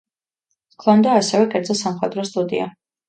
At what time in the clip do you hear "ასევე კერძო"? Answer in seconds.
1.23-1.77